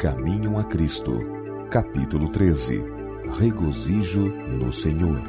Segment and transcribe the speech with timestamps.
[0.00, 1.12] Caminham a Cristo,
[1.70, 2.82] capítulo 13
[3.38, 5.20] Regozijo no Senhor.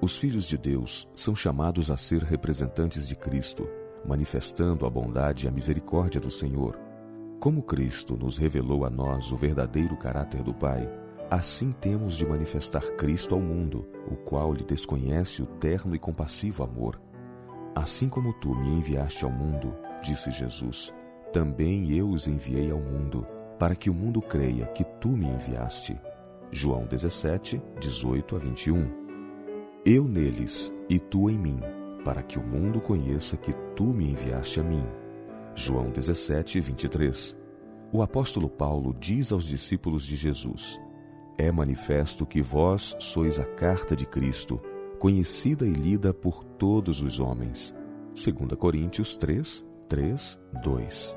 [0.00, 3.68] Os filhos de Deus são chamados a ser representantes de Cristo,
[4.06, 6.78] manifestando a bondade e a misericórdia do Senhor.
[7.40, 10.88] Como Cristo nos revelou a nós o verdadeiro caráter do Pai,
[11.30, 16.62] assim temos de manifestar Cristo ao mundo, o qual lhe desconhece o terno e compassivo
[16.62, 17.00] amor.
[17.74, 20.92] Assim como tu me enviaste ao mundo, disse Jesus,
[21.32, 23.26] também eu os enviei ao mundo,
[23.58, 26.00] para que o mundo creia que tu me enviaste.
[26.50, 29.08] João 17, 18 a 21
[29.90, 31.60] eu neles e tu em mim,
[32.04, 34.84] para que o mundo conheça que tu me enviaste a mim.
[35.54, 37.34] João 17, 23.
[37.90, 40.78] O apóstolo Paulo diz aos discípulos de Jesus:
[41.38, 44.60] É manifesto que vós sois a carta de Cristo,
[44.98, 47.74] conhecida e lida por todos os homens.
[48.12, 51.16] 2 Coríntios 3, 3, 2.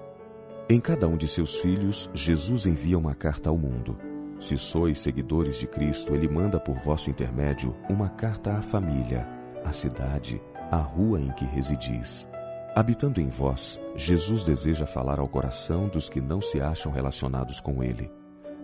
[0.69, 3.97] Em cada um de seus filhos, Jesus envia uma carta ao mundo
[4.41, 9.29] se sois seguidores de Cristo, ele manda por vosso intermédio uma carta à família,
[9.63, 12.27] à cidade, à rua em que residis.
[12.75, 17.83] Habitando em vós, Jesus deseja falar ao coração dos que não se acham relacionados com
[17.83, 18.11] ele.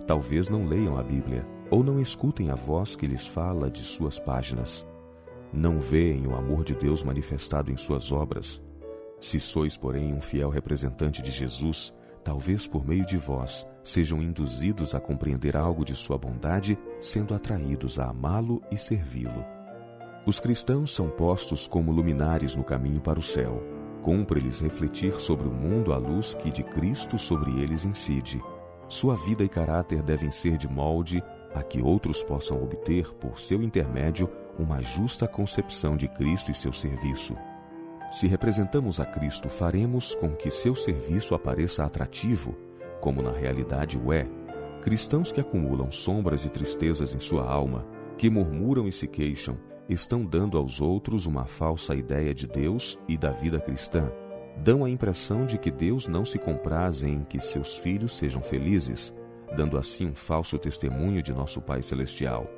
[0.08, 4.18] Talvez não leiam a Bíblia ou não escutem a voz que lhes fala de suas
[4.18, 4.88] páginas.
[5.52, 8.64] Não veem o amor de Deus manifestado em suas obras.
[9.20, 14.96] Se sois, porém, um fiel representante de Jesus, talvez por meio de vós, sejam induzidos
[14.96, 19.44] a compreender algo de sua bondade, sendo atraídos a amá-lo e servi-lo.
[20.26, 23.62] Os cristãos são postos como luminares no caminho para o céu.
[24.02, 28.42] Cumpre-lhes refletir sobre o mundo a luz que de Cristo sobre eles incide.
[28.90, 31.22] Sua vida e caráter devem ser de molde
[31.54, 36.72] a que outros possam obter, por seu intermédio, uma justa concepção de Cristo e seu
[36.72, 37.36] serviço.
[38.12, 42.56] Se representamos a Cristo, faremos com que seu serviço apareça atrativo,
[43.02, 44.26] como na realidade o é.
[44.82, 47.86] Cristãos que acumulam sombras e tristezas em sua alma,
[48.18, 49.58] que murmuram e se queixam,
[49.90, 54.10] estão dando aos outros uma falsa ideia de Deus e da vida cristã.
[54.64, 59.14] Dão a impressão de que Deus não se compraz em que seus filhos sejam felizes,
[59.56, 62.50] dando assim um falso testemunho de nosso Pai Celestial.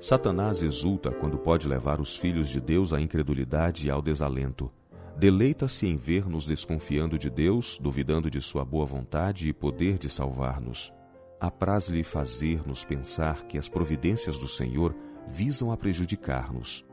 [0.00, 4.70] Satanás exulta quando pode levar os filhos de Deus à incredulidade e ao desalento.
[5.16, 10.92] Deleita-se em ver-nos desconfiando de Deus, duvidando de sua boa vontade e poder de salvar-nos.
[11.40, 14.94] Apraz-lhe fazer-nos pensar que as providências do Senhor
[15.26, 16.84] visam a prejudicar-nos.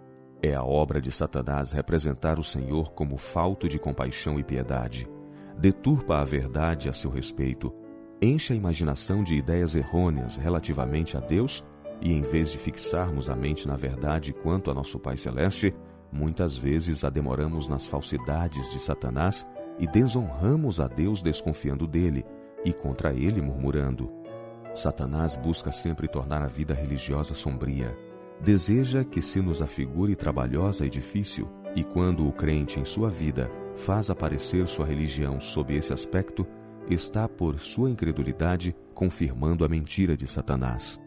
[0.44, 5.08] É a obra de Satanás representar o Senhor como falto de compaixão e piedade.
[5.56, 7.72] Deturpa a verdade a seu respeito,
[8.20, 11.64] enche a imaginação de ideias errôneas relativamente a Deus
[12.02, 15.76] e em vez de fixarmos a mente na verdade quanto a nosso Pai Celeste,
[16.12, 19.46] muitas vezes a demoramos nas falsidades de Satanás
[19.78, 22.26] e desonramos a Deus desconfiando dele
[22.66, 24.12] e contra ele murmurando.
[24.74, 27.96] Satanás busca sempre tornar a vida religiosa sombria.
[28.44, 33.52] Deseja que se nos afigure trabalhosa e difícil, e quando o crente em sua vida
[33.76, 36.46] faz aparecer sua religião sob esse aspecto,
[36.90, 41.00] está por sua incredulidade confirmando a mentira de Satanás.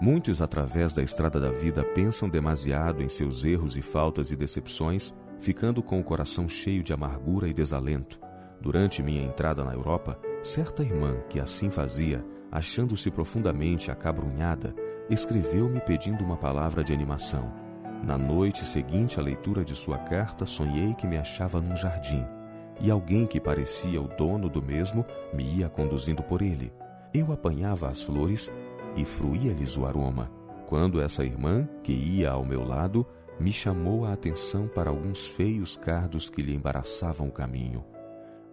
[0.00, 5.14] Muitos, através da estrada da vida, pensam demasiado em seus erros e faltas e decepções,
[5.38, 8.18] ficando com o coração cheio de amargura e desalento.
[8.60, 14.74] Durante minha entrada na Europa, certa irmã que assim fazia, achando-se profundamente acabrunhada,
[15.10, 17.52] escreveu-me pedindo uma palavra de animação.
[18.02, 22.24] Na noite seguinte à leitura de sua carta, sonhei que me achava num jardim,
[22.80, 26.72] e alguém que parecia o dono do mesmo me ia conduzindo por ele.
[27.12, 28.50] Eu apanhava as flores
[28.96, 30.30] e fruía-lhes o aroma,
[30.66, 33.06] quando essa irmã, que ia ao meu lado,
[33.40, 37.84] me chamou a atenção para alguns feios cardos que lhe embaraçavam o caminho.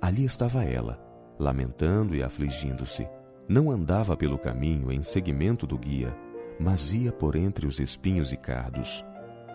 [0.02, 1.00] Ali estava ela,
[1.38, 3.08] lamentando e afligindo-se.
[3.48, 6.16] Não andava pelo caminho em seguimento do guia,
[6.60, 9.06] mas ia por entre os espinhos e cardos.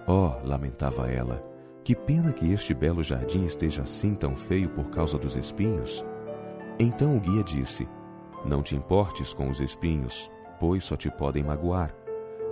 [0.06, 1.42] Oh, lamentava ela,
[1.82, 6.04] que pena que este belo jardim esteja assim tão feio por causa dos espinhos.
[6.78, 7.88] Então o guia disse:
[8.44, 11.94] Não te importes com os espinhos, pois só te podem magoar.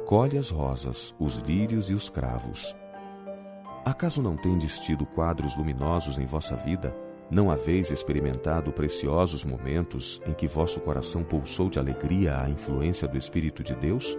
[0.07, 2.75] Colhe as rosas, os lírios e os cravos.
[3.85, 6.95] Acaso não tendes tido quadros luminosos em vossa vida?
[7.31, 13.19] Não haveis experimentado preciosos momentos em que vosso coração pulsou de alegria à influência do
[13.19, 14.17] Espírito de Deus?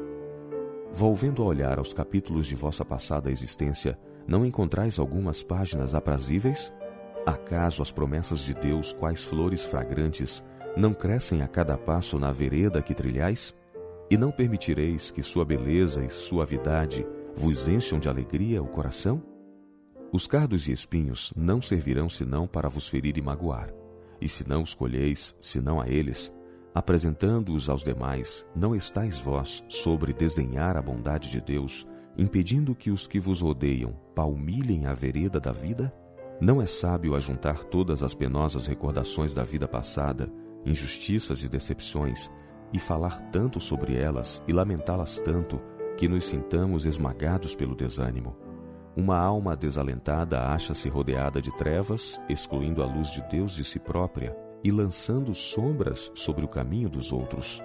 [0.92, 3.98] Volvendo a olhar aos capítulos de vossa passada existência,
[4.28, 6.74] não encontrais algumas páginas aprazíveis?
[7.26, 10.44] Acaso as promessas de Deus, quais flores fragrantes,
[10.76, 13.56] não crescem a cada passo na vereda que trilhais?
[14.10, 17.06] E não permitireis que sua beleza e suavidade
[17.36, 19.22] vos encham de alegria o coração?
[20.12, 23.72] Os cardos e espinhos não servirão senão para vos ferir e magoar.
[24.20, 26.34] E se não os colheis, senão a eles,
[26.74, 31.88] apresentando-os aos demais, não estáis vós sobre desdenhar a bondade de Deus,
[32.18, 35.94] impedindo que os que vos rodeiam palmilhem a vereda da vida?
[36.40, 40.32] Não é sábio ajuntar todas as penosas recordações da vida passada,
[40.66, 42.30] injustiças e decepções,
[42.72, 45.60] e falar tanto sobre elas e lamentá-las tanto
[45.98, 48.38] que nos sintamos esmagados pelo desânimo.
[48.96, 54.36] Uma alma desalentada acha-se rodeada de trevas, excluindo a luz de Deus de si própria
[54.64, 57.62] e lançando sombras sobre o caminho dos outros.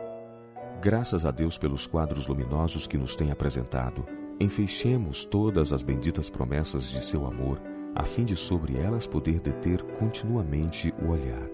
[0.80, 4.06] Graças a Deus pelos quadros luminosos que nos tem apresentado,
[4.40, 7.60] enfeixemos todas as benditas promessas de seu amor,
[7.94, 11.48] a fim de sobre elas poder deter continuamente o olhar.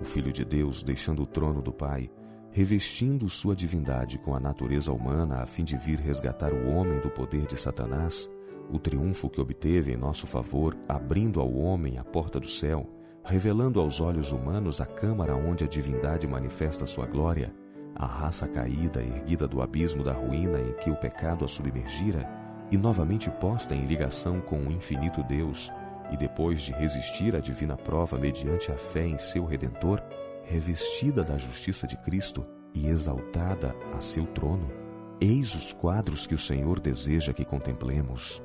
[0.00, 2.10] O Filho de Deus, deixando o trono do Pai,
[2.50, 7.10] revestindo sua divindade com a natureza humana a fim de vir resgatar o homem do
[7.10, 8.28] poder de Satanás,
[8.70, 12.88] o triunfo que obteve em nosso favor, abrindo ao homem a porta do céu,
[13.24, 17.54] revelando aos olhos humanos a câmara onde a divindade manifesta sua glória,
[17.96, 22.28] a raça caída erguida do abismo da ruína em que o pecado a submergira
[22.70, 25.70] e novamente posta em ligação com o infinito Deus,
[26.12, 30.02] e depois de resistir à divina prova mediante a fé em seu Redentor,
[30.42, 32.44] revestida da justiça de Cristo
[32.74, 34.70] e exaltada a seu trono,
[35.18, 38.42] eis os quadros que o Senhor deseja que contemplemos.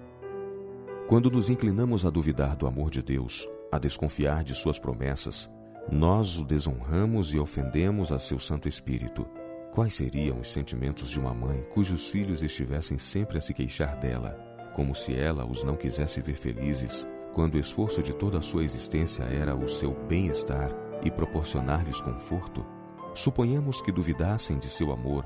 [1.08, 5.50] Quando nos inclinamos a duvidar do amor de Deus, a desconfiar de suas promessas,
[5.92, 9.26] nós o desonramos e ofendemos a seu Santo Espírito.
[9.72, 14.38] Quais seriam os sentimentos de uma mãe cujos filhos estivessem sempre a se queixar dela,
[14.76, 18.64] como se ela os não quisesse ver felizes, quando o esforço de toda a sua
[18.64, 20.72] existência era o seu bem-estar
[21.04, 22.66] e proporcionar-lhes conforto,
[23.14, 25.26] suponhamos que duvidassem de seu amor,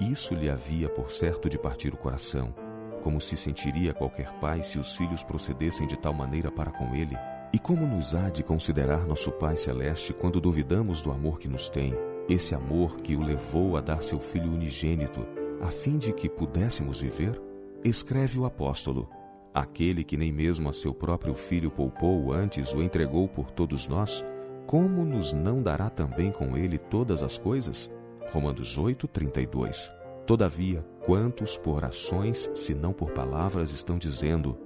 [0.00, 2.54] isso lhe havia por certo de partir o coração,
[3.02, 7.16] como se sentiria qualquer pai se os filhos procedessem de tal maneira para com ele.
[7.54, 11.68] E como nos há de considerar nosso Pai Celeste quando duvidamos do amor que nos
[11.68, 11.94] tem,
[12.28, 15.24] esse amor que o levou a dar seu Filho unigênito,
[15.60, 17.40] a fim de que pudéssemos viver?
[17.84, 19.08] Escreve o apóstolo:
[19.54, 24.24] Aquele que nem mesmo a seu próprio filho poupou, antes o entregou por todos nós,
[24.66, 27.88] como nos não dará também com ele todas as coisas?
[28.32, 29.92] Romanos 8, 32.
[30.26, 34.58] Todavia, quantos por ações, se não por palavras, estão dizendo: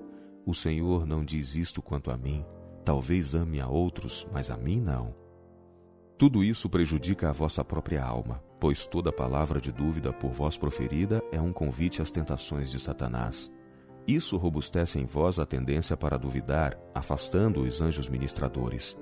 [0.46, 2.42] O Senhor não diz isto quanto a mim,
[2.88, 5.14] talvez ame a outros, mas a mim não.
[6.16, 11.22] Tudo isso prejudica a vossa própria alma, pois toda palavra de dúvida por vós proferida
[11.30, 13.52] é um convite às tentações de Satanás.
[14.06, 18.96] Isso robustece em vós a tendência para duvidar, afastando os anjos ministradores.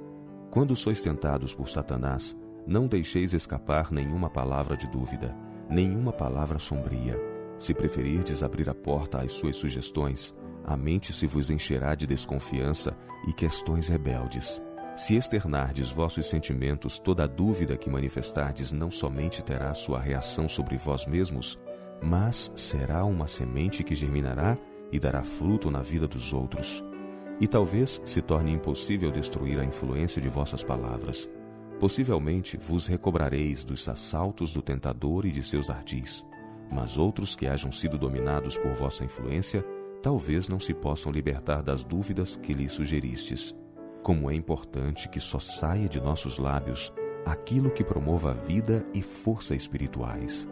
[0.50, 2.37] Quando sois tentados por Satanás,
[2.67, 5.32] não deixeis escapar nenhuma palavra de dúvida,
[5.71, 7.17] nenhuma palavra sombria.
[7.56, 10.35] Se preferirdes abrir a porta às suas sugestões,
[10.67, 12.95] a mente se vos encherá de desconfiança
[13.27, 14.61] e questões rebeldes.
[14.97, 20.77] Se externardes vossos sentimentos, toda a dúvida que manifestardes não somente terá sua reação sobre
[20.77, 21.59] vós mesmos,
[22.03, 24.59] mas será uma semente que germinará
[24.91, 26.83] e dará fruto na vida dos outros
[27.41, 31.29] e talvez se torne impossível destruir a influência de vossas palavras.
[31.79, 36.25] Possivelmente vos recobrareis dos assaltos do tentador e de seus ardis,
[36.70, 39.65] mas outros que hajam sido dominados por vossa influência,
[40.06, 43.53] talvez não se possam libertar das dúvidas que lhes sugeristes.
[44.05, 46.93] Como é importante que só saia de nossos lábios
[47.25, 50.46] aquilo que promova a vida e força espirituais.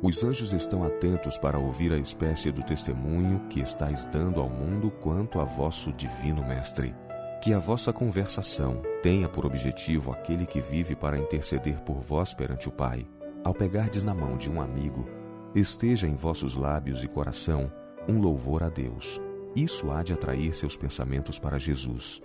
[0.00, 4.90] Os anjos estão atentos para ouvir a espécie do testemunho que estáis dando ao mundo
[4.90, 6.94] quanto a vosso divino Mestre.
[7.42, 12.70] Que a vossa conversação tenha por objetivo aquele que vive para interceder por vós perante
[12.70, 13.06] o Pai.
[13.44, 15.06] Ao pegardes na mão de um amigo,
[15.54, 17.70] esteja em vossos lábios e coração
[18.08, 19.20] um louvor a Deus.
[19.54, 22.20] Isso há de atrair seus pensamentos para Jesus.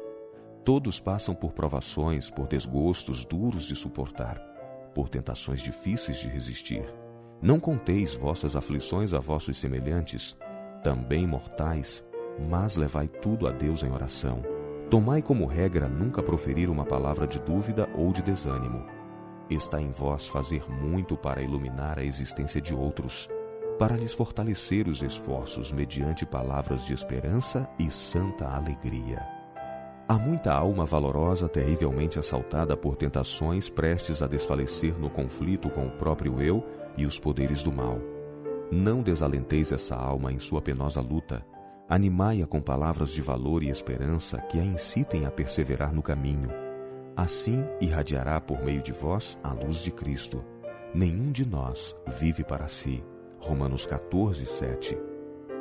[0.63, 4.37] Todos passam por provações, por desgostos duros de suportar,
[4.93, 6.85] por tentações difíceis de resistir
[7.41, 10.35] não conteis vossas aflições a vossos semelhantes,
[10.83, 12.03] também mortais,
[12.49, 14.41] mas levai tudo a Deus em oração.
[14.89, 18.83] Tomai como regra nunca proferir uma palavra de dúvida ou de desânimo.
[19.49, 23.29] Está em vós fazer muito para iluminar a existência de outros,
[23.77, 29.37] para lhes fortalecer os esforços mediante palavras de esperança e santa alegria.
[30.09, 35.91] Há muita alma valorosa terrivelmente assaltada por tentações prestes a desfalecer no conflito com o
[35.91, 36.63] próprio eu
[36.95, 37.99] e os poderes do mal.
[38.71, 41.45] Não desalenteis essa alma em sua penosa luta.
[41.89, 46.49] Animai-a com palavras de valor e esperança que a incitem a perseverar no caminho.
[47.15, 50.43] Assim irradiará por meio de vós a luz de Cristo.
[50.93, 53.03] nenhum de nós vive para si.
[53.39, 54.97] Romanos 14, 7.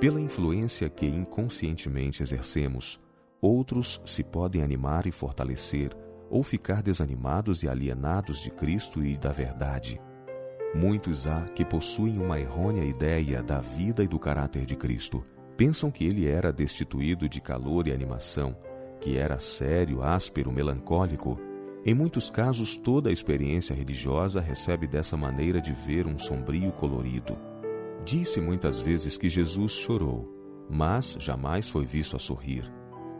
[0.01, 3.01] Pela influência que inconscientemente exercemos,
[3.41, 5.91] outros se podem animar e fortalecer,
[6.29, 10.01] ou ficar desanimados e alienados de Cristo e da verdade.
[10.75, 15.25] Muitos há que possuem uma errônea ideia da vida e do caráter de Cristo.
[15.57, 18.57] Pensam que ele era destituído de calor e animação,
[19.01, 21.39] que era sério, áspero, melancólico.
[21.85, 27.39] Em muitos casos, toda a experiência religiosa recebe dessa maneira de ver um sombrio colorido.
[28.07, 30.33] Disse muitas vezes que Jesus chorou,
[30.71, 32.73] mas jamais foi visto a sorrir.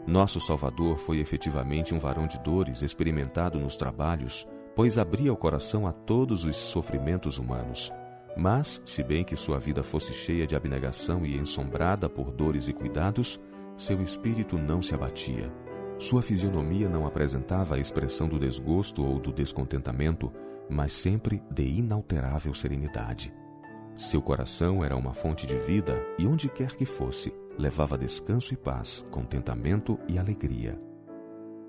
[0.07, 5.85] Nosso Salvador foi efetivamente um varão de dores, experimentado nos trabalhos, pois abria o coração
[5.85, 7.91] a todos os sofrimentos humanos.
[8.37, 12.73] Mas, se bem que sua vida fosse cheia de abnegação e ensombrada por dores e
[12.73, 13.37] cuidados,
[13.77, 15.51] seu espírito não se abatia.
[15.99, 20.31] Sua fisionomia não apresentava a expressão do desgosto ou do descontentamento,
[20.69, 23.33] mas sempre de inalterável serenidade.
[23.97, 28.55] Seu coração era uma fonte de vida e onde quer que fosse, levava descanso e
[28.55, 30.79] paz, contentamento e alegria.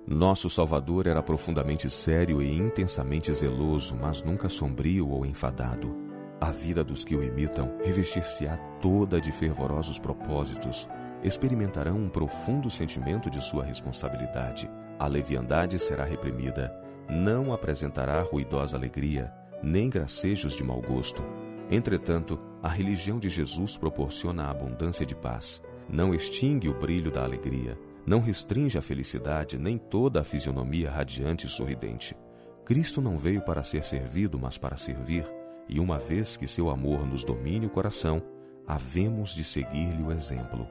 [0.06, 5.96] Nosso Salvador era profundamente sério e intensamente zeloso, mas nunca sombrio ou enfadado.
[6.38, 10.86] A vida dos que o imitam revestir-se-á toda de fervorosos propósitos,
[11.24, 14.70] experimentarão um profundo sentimento de sua responsabilidade.
[14.98, 19.32] A leviandade será reprimida, não apresentará ruidosa alegria,
[19.62, 21.22] nem gracejos de mau gosto.
[21.70, 27.22] Entretanto, a religião de Jesus proporciona a abundância de paz, não extingue o brilho da
[27.22, 32.16] alegria, não restringe a felicidade nem toda a fisionomia radiante e sorridente.
[32.64, 35.26] Cristo não veio para ser servido, mas para servir,
[35.68, 38.22] e uma vez que seu amor nos domine o coração,
[38.66, 40.66] havemos de seguir-lhe o exemplo.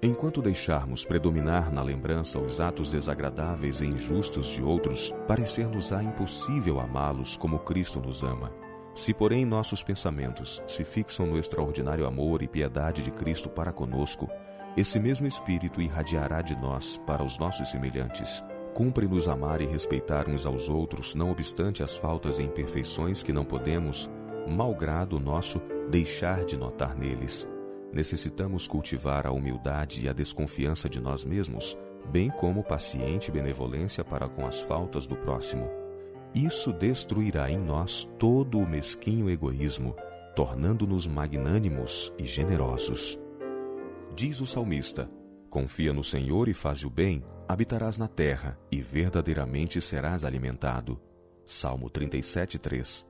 [0.00, 7.36] Enquanto deixarmos predominar na lembrança os atos desagradáveis e injustos de outros, parecer-nos-á impossível amá-los
[7.36, 8.52] como Cristo nos ama.
[8.98, 14.28] Se, porém, nossos pensamentos se fixam no extraordinário amor e piedade de Cristo para conosco,
[14.76, 18.42] esse mesmo Espírito irradiará de nós para os nossos semelhantes.
[18.74, 23.44] Cumpre-nos amar e respeitar uns aos outros, não obstante as faltas e imperfeições que não
[23.44, 24.10] podemos,
[24.48, 27.48] malgrado nosso, deixar de notar neles.
[27.92, 31.78] Necessitamos cultivar a humildade e a desconfiança de nós mesmos,
[32.10, 35.87] bem como paciente benevolência para com as faltas do próximo.
[36.34, 39.96] Isso destruirá em nós todo o mesquinho egoísmo,
[40.36, 43.18] tornando-nos magnânimos e generosos.
[44.14, 45.10] Diz o salmista:
[45.48, 51.00] Confia no Senhor e faz o bem, habitarás na terra e verdadeiramente serás alimentado.
[51.46, 53.06] Salmo 37:3.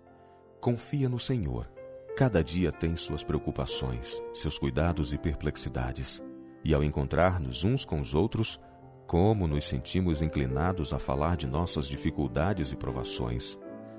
[0.61, 1.69] Confia no Senhor.
[2.17, 6.23] Cada dia tem suas preocupações, seus cuidados e perplexidades.
[6.65, 8.61] E ao encontrar-nos uns com os outros,
[9.09, 13.59] como nos sentimos inclinados a falar de nossas dificuldades e provações.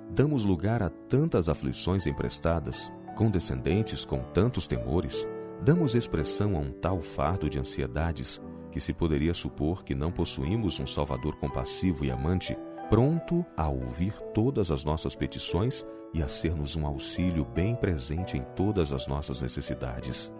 [0.09, 5.27] Damos lugar a tantas aflições emprestadas, condescendentes com tantos temores,
[5.61, 10.79] Damos expressão a um tal fardo de ansiedades que se poderia supor que não possuímos
[10.79, 12.57] um Salvador compassivo e amante,
[12.89, 18.43] pronto a ouvir todas as nossas petições e a ser-nos um auxílio bem presente em
[18.55, 20.31] todas as nossas necessidades.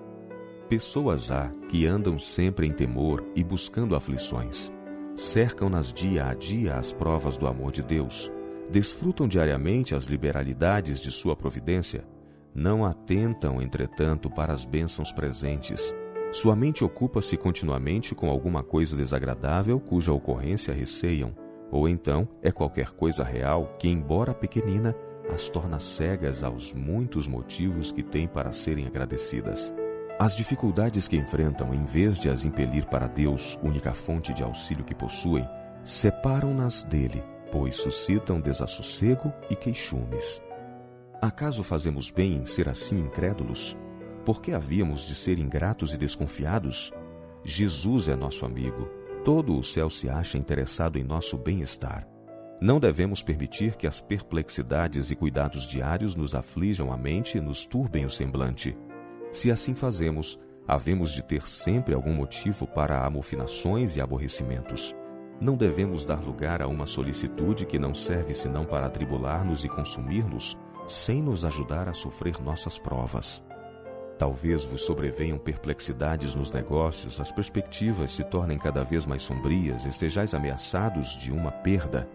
[0.69, 4.71] Pessoas há que andam sempre em temor e buscando aflições.
[5.17, 8.31] Cercam-nas dia a dia as provas do amor de Deus,
[8.69, 12.05] desfrutam diariamente as liberalidades de sua providência
[12.53, 15.93] não atentam, entretanto, para as bênçãos presentes.
[16.31, 21.35] Sua mente ocupa-se continuamente com alguma coisa desagradável cuja ocorrência receiam,
[21.71, 24.95] ou então é qualquer coisa real que, embora pequenina,
[25.31, 29.73] as torna cegas aos muitos motivos que têm para serem agradecidas.
[30.19, 34.83] As dificuldades que enfrentam, em vez de as impelir para Deus, única fonte de auxílio
[34.83, 35.47] que possuem,
[35.81, 40.41] separam-nas dele, pois suscitam desassossego e queixumes.
[41.21, 43.77] Acaso fazemos bem em ser assim incrédulos?
[44.25, 46.91] Por que havíamos de ser ingratos e desconfiados?
[47.45, 48.89] Jesus é nosso amigo.
[49.23, 52.05] Todo o céu se acha interessado em nosso bem-estar.
[52.59, 57.65] Não devemos permitir que as perplexidades e cuidados diários nos aflijam a mente e nos
[57.65, 58.75] turbem o semblante.
[59.31, 64.95] Se assim fazemos, havemos de ter sempre algum motivo para amofinações e aborrecimentos.
[65.39, 70.57] Não devemos dar lugar a uma solicitude que não serve senão para atribular-nos e consumir-nos,
[70.87, 73.43] sem nos ajudar a sofrer nossas provas.
[74.17, 80.33] Talvez vos sobrevenham perplexidades nos negócios, as perspectivas se tornem cada vez mais sombrias, estejais
[80.33, 82.05] ameaçados de uma perda.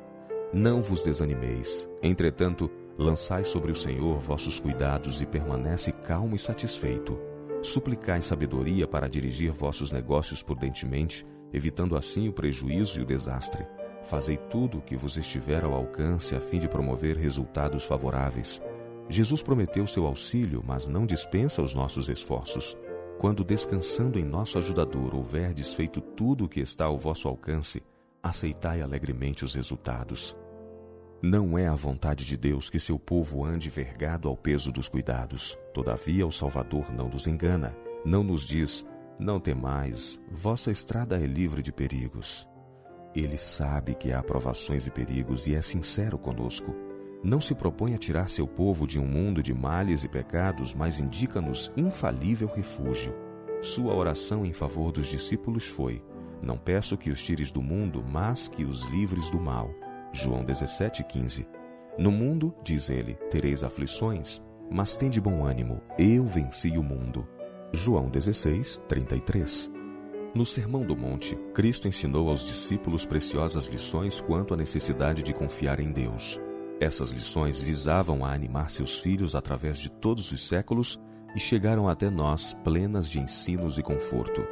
[0.53, 1.89] Não vos desanimeis.
[2.03, 7.19] Entretanto, lançai sobre o Senhor vossos cuidados e permanece calmo e satisfeito.
[7.63, 13.67] Suplicai sabedoria para dirigir vossos negócios prudentemente, evitando assim o prejuízo e o desastre.
[14.05, 18.61] Fazei tudo o que vos estiver ao alcance a fim de promover resultados favoráveis.
[19.09, 22.77] Jesus prometeu seu auxílio, mas não dispensa os nossos esforços.
[23.19, 27.83] Quando descansando em nosso ajudador houverdes feito tudo o que está ao vosso alcance,
[28.23, 30.37] aceitai alegremente os resultados.
[31.23, 35.59] Não é a vontade de Deus que seu povo ande vergado ao peso dos cuidados.
[35.73, 38.87] Todavia, o Salvador não nos engana, não nos diz:
[39.19, 42.47] Não temais, vossa estrada é livre de perigos.
[43.15, 46.75] Ele sabe que há provações e perigos e é sincero conosco.
[47.23, 50.99] Não se propõe a tirar seu povo de um mundo de males e pecados, mas
[50.99, 53.15] indica-nos infalível refúgio.
[53.63, 56.03] Sua oração em favor dos discípulos foi:
[56.43, 59.71] Não peço que os tires do mundo, mas que os livres do mal.
[60.15, 61.45] João 17,15.
[61.99, 64.41] No mundo, diz ele, tereis aflições,
[64.71, 67.27] mas tende bom ânimo, eu venci o mundo.
[67.73, 69.71] João 16, 33.
[70.33, 75.81] No Sermão do Monte, Cristo ensinou aos discípulos preciosas lições quanto à necessidade de confiar
[75.81, 76.41] em Deus.
[76.81, 81.01] Essas lições visavam a animar seus filhos através de todos os séculos
[81.35, 84.47] e chegaram até nós plenas de ensinos e conforto.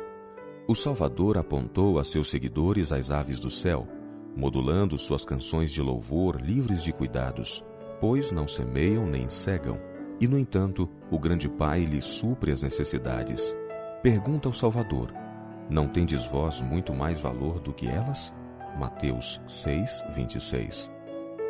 [0.66, 3.86] O Salvador apontou a seus seguidores as aves do céu,
[4.36, 7.64] modulando suas canções de louvor livres de cuidados,
[8.00, 9.78] pois não semeiam nem cegam.
[10.20, 13.56] E, no entanto, o grande Pai lhes supre as necessidades.
[14.02, 15.12] Pergunta ao Salvador:
[15.68, 18.32] Não tendes vós muito mais valor do que elas?
[18.78, 20.90] Mateus 6, 26.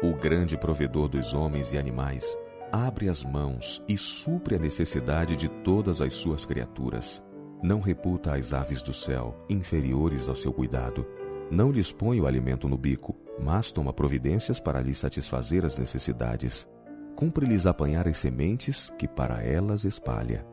[0.03, 2.37] O grande provedor dos homens e animais
[2.73, 7.23] abre as mãos e supre a necessidade de todas as suas criaturas.
[7.63, 11.07] Não reputa as aves do céu inferiores ao seu cuidado
[11.53, 16.67] não lhes põe o alimento no bico, mas toma providências para lhes satisfazer as necessidades.
[17.15, 20.47] Cumpre-lhes apanhar as sementes que para elas espalha.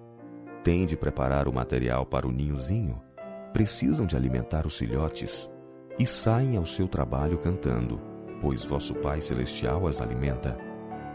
[0.61, 3.01] Tem de preparar o material para o ninhozinho.
[3.53, 5.49] Precisam de alimentar os filhotes.
[5.97, 7.97] E saem ao seu trabalho cantando,
[8.41, 10.57] pois vosso Pai Celestial as alimenta.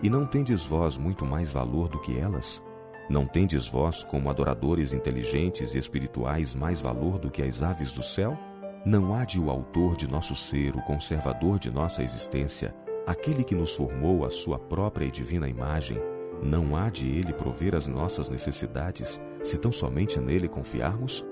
[0.02, 2.62] E não tendes vós muito mais valor do que elas?
[3.10, 8.02] Não tendes vós, como adoradores inteligentes e espirituais, mais valor do que as aves do
[8.02, 8.38] céu?
[8.86, 12.74] Não há de o autor de nosso ser, o conservador de nossa existência,
[13.06, 15.96] aquele que nos formou a sua própria e divina imagem,
[16.42, 21.24] não há de ele prover as nossas necessidades, se tão somente nele confiarmos?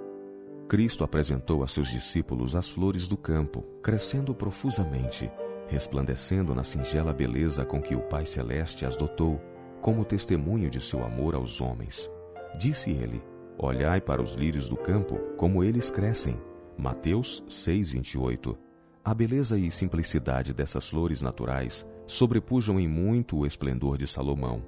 [0.66, 5.30] Cristo apresentou a seus discípulos as flores do campo, crescendo profusamente,
[5.68, 9.38] resplandecendo na singela beleza com que o Pai Celeste as dotou,
[9.82, 12.10] como testemunho de seu amor aos homens.
[12.58, 13.22] Disse ele:
[13.58, 16.40] Olhai para os lírios do campo, como eles crescem
[16.82, 18.58] Mateus 6:28.
[19.04, 24.66] A beleza e simplicidade dessas flores naturais sobrepujam em muito o esplendor de Salomão.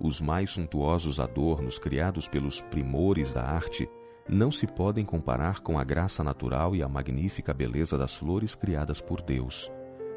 [0.00, 3.86] Os mais suntuosos adornos criados pelos primores da arte
[4.26, 9.02] não se podem comparar com a graça natural e a magnífica beleza das flores criadas
[9.02, 9.70] por Deus.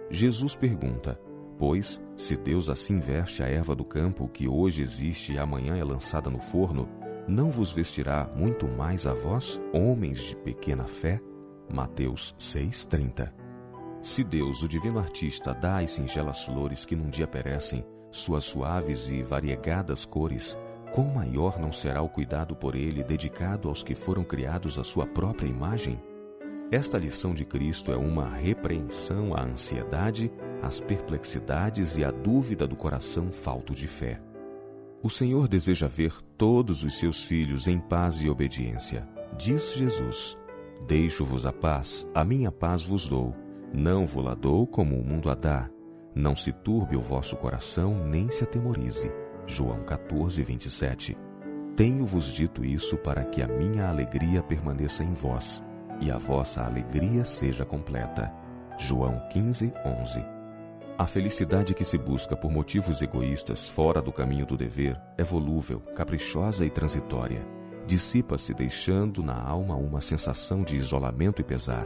[0.10, 1.20] Jesus pergunta:
[1.60, 5.84] Pois, se Deus assim veste a erva do campo, que hoje existe e amanhã é
[5.84, 6.88] lançada no forno,
[7.28, 11.20] não vos vestirá muito mais a vós, homens de pequena fé?
[11.70, 13.34] Mateus 6:30.
[14.02, 19.10] Se Deus, o divino artista, dá as singelas flores que num dia perecem, suas suaves
[19.10, 20.58] e variegadas cores,
[20.94, 25.06] quão maior não será o cuidado por ele dedicado aos que foram criados à sua
[25.06, 26.00] própria imagem?
[26.70, 32.76] Esta lição de Cristo é uma repreensão à ansiedade, às perplexidades e à dúvida do
[32.76, 34.20] coração falto de fé.
[35.02, 39.08] O Senhor deseja ver todos os seus filhos em paz e obediência.
[39.38, 40.38] Diz Jesus:
[40.88, 43.34] Deixo-vos a paz, a minha paz vos dou.
[43.74, 45.70] Não vos la dou como o mundo a dá.
[46.14, 49.10] Não se turbe o vosso coração, nem se atemorize.
[49.48, 51.18] João 14, 27.
[51.76, 55.64] Tenho-vos dito isso para que a minha alegria permaneça em vós
[56.02, 58.32] e a vossa alegria seja completa.
[58.78, 60.26] João 15, 11.
[60.98, 65.80] A felicidade que se busca por motivos egoístas fora do caminho do dever é volúvel,
[65.96, 67.63] caprichosa e transitória.
[67.86, 71.86] Dissipa-se deixando na alma uma sensação de isolamento e pesar.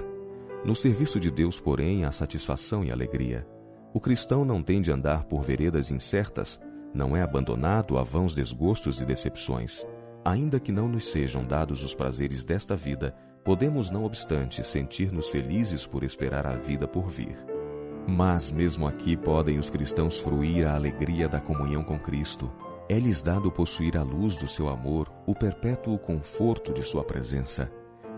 [0.64, 3.48] No serviço de Deus, porém, há satisfação e alegria.
[3.94, 6.60] O cristão não tem de andar por veredas incertas,
[6.94, 9.86] não é abandonado a vãos desgostos e decepções.
[10.24, 15.88] Ainda que não nos sejam dados os prazeres desta vida, podemos, não obstante, sentir-nos felizes
[15.88, 17.38] por esperar a vida por vir.
[18.08, 22.52] Mas mesmo aqui podem os cristãos fruir a alegria da comunhão com Cristo.
[22.90, 27.72] É-lhes dado possuir a luz do seu amor, o perpétuo conforto de sua presença.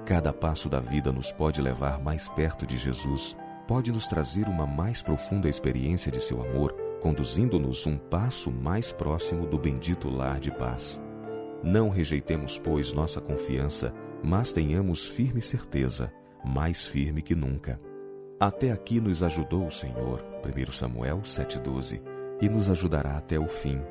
[0.05, 3.35] Cada passo da vida nos pode levar mais perto de Jesus,
[3.67, 9.47] pode nos trazer uma mais profunda experiência de seu amor, conduzindo-nos um passo mais próximo
[9.47, 11.01] do bendito lar de paz.
[11.63, 16.11] Não rejeitemos, pois, nossa confiança, mas tenhamos firme certeza,
[16.43, 17.79] mais firme que nunca
[18.39, 22.01] até aqui nos ajudou o Senhor, 1 Samuel 7,12,
[22.39, 23.81] e nos ajudará até o fim.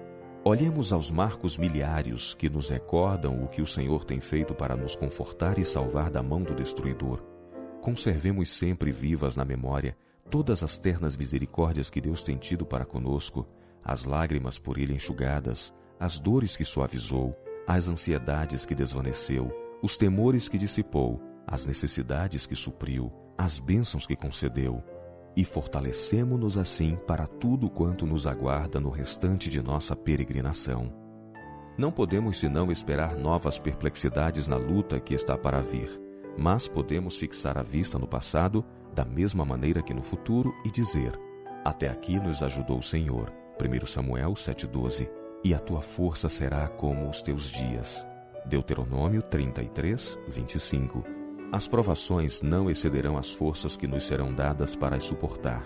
[0.49, 4.97] Olhemos aos marcos miliários que nos recordam o que o Senhor tem feito para nos
[4.97, 7.23] confortar e salvar da mão do destruidor.
[7.83, 9.95] Conservemos sempre vivas na memória
[10.31, 13.47] todas as ternas misericórdias que Deus tem tido para conosco,
[13.85, 20.49] as lágrimas por Ele enxugadas, as dores que suavizou, as ansiedades que desvaneceu, os temores
[20.49, 24.83] que dissipou, as necessidades que supriu, as bênçãos que concedeu,
[25.39, 30.93] e fortalecemo-nos assim para tudo quanto nos aguarda no restante de nossa peregrinação.
[31.79, 35.89] Não podemos senão esperar novas perplexidades na luta que está para vir,
[36.37, 41.17] mas podemos fixar a vista no passado da mesma maneira que no futuro e dizer:
[41.65, 43.33] Até aqui nos ajudou o Senhor.
[43.63, 45.09] 1 Samuel 7,12
[45.45, 48.05] E a tua força será como os teus dias.
[48.45, 51.18] Deuteronômio 33, 25
[51.51, 55.65] As provações não excederão as forças que nos serão dadas para as suportar.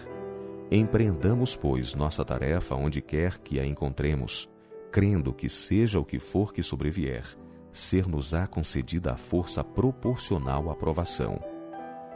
[0.70, 4.48] Empreendamos, pois, nossa tarefa onde quer que a encontremos,
[4.92, 7.24] crendo que seja o que for que sobrevier,
[7.72, 11.40] ser-nos-á concedida a força proporcional à provação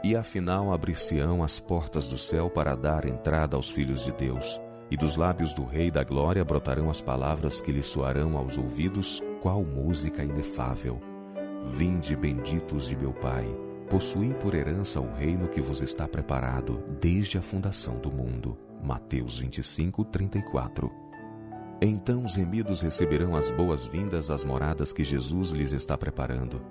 [0.03, 4.95] e afinal abrir-se-ão as portas do céu para dar entrada aos filhos de Deus, e
[4.95, 9.63] dos lábios do Rei da Glória brotarão as palavras que lhe soarão aos ouvidos, qual
[9.63, 11.16] música inefável.
[11.63, 13.45] Vinde benditos de meu Pai,
[13.89, 18.57] possuí por herança o reino que vos está preparado desde a fundação do mundo.
[18.83, 20.91] Mateus 25, 34.
[21.81, 26.61] Então os remidos receberão as boas-vindas às moradas que Jesus lhes está preparando.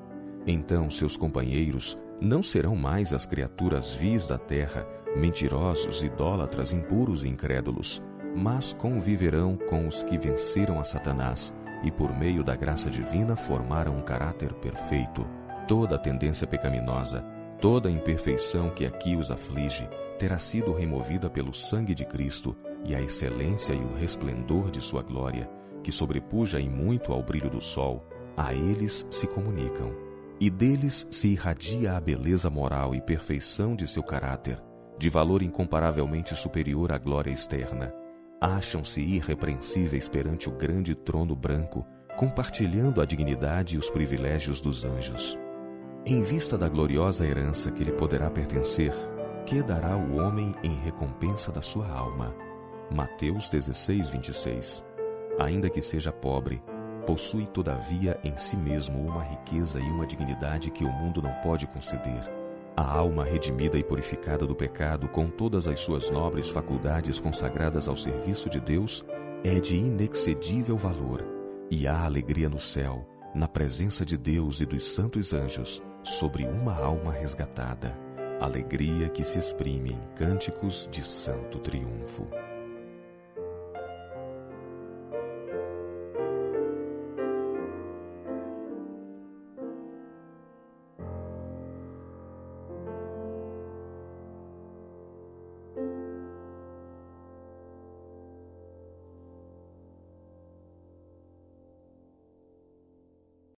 [0.46, 7.29] Então seus companheiros não serão mais as criaturas vis da terra, mentirosos, idólatras, impuros e
[7.29, 8.03] incrédulos,
[8.35, 11.53] mas conviverão com os que venceram a Satanás
[11.87, 15.25] e, por meio da graça divina, formaram um caráter perfeito.
[15.68, 17.25] Toda tendência pecaminosa,
[17.61, 23.01] toda imperfeição que aqui os aflige, terá sido removida pelo sangue de Cristo e a
[23.01, 25.49] excelência e o resplendor de sua glória,
[25.81, 28.05] que sobrepuja em muito ao brilho do sol,
[28.37, 29.94] a eles se comunicam
[30.40, 34.61] e deles se irradia a beleza moral e perfeição de seu caráter,
[34.99, 37.94] de valor incomparavelmente superior à glória externa.
[38.40, 45.38] Acham-se irrepreensíveis perante o grande trono branco, compartilhando a dignidade e os privilégios dos anjos.
[46.05, 48.92] Em vista da gloriosa herança que lhe poderá pertencer,
[49.44, 52.35] que dará o homem em recompensa da sua alma?
[52.90, 54.85] Mateus 16, 26.
[55.38, 56.62] Ainda que seja pobre,
[57.07, 61.64] Possui, todavia, em si mesmo uma riqueza e uma dignidade que o mundo não pode
[61.68, 62.20] conceder.
[62.76, 67.96] A alma redimida e purificada do pecado, com todas as suas nobres faculdades consagradas ao
[67.96, 69.02] serviço de Deus,
[69.42, 71.24] é de inexcedível valor,
[71.70, 76.76] e há alegria no céu, na presença de Deus e dos santos anjos, sobre uma
[76.76, 77.98] alma resgatada,
[78.38, 82.26] alegria que se exprime em cânticos de santo triunfo.